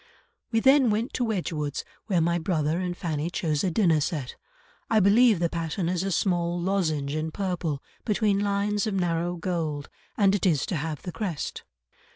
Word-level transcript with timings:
"We 0.51 0.59
then 0.61 0.89
went 0.89 1.13
to 1.13 1.23
Wedgwood's 1.23 1.85
where 2.07 2.21
my 2.21 2.39
brother 2.39 2.79
and 2.79 2.97
Fanny 2.97 3.29
chose 3.29 3.63
a 3.63 3.69
dinner 3.69 4.01
set. 4.01 4.35
I 4.89 4.99
believe 4.99 5.37
the 5.37 5.47
pattern 5.47 5.87
is 5.87 6.01
a 6.01 6.11
small 6.11 6.59
lozenge 6.59 7.13
in 7.13 7.29
purple, 7.29 7.83
between 8.03 8.39
lines 8.39 8.87
of 8.87 8.95
narrow 8.95 9.35
gold, 9.35 9.89
and 10.17 10.33
it 10.33 10.47
is 10.47 10.65
to 10.65 10.75
have 10.75 11.03
the 11.03 11.11
crest." 11.11 11.63